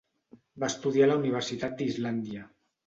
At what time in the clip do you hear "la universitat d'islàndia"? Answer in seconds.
1.13-2.51